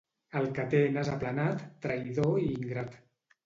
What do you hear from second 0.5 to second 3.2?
que té nas aplanat, traïdor i ingrat.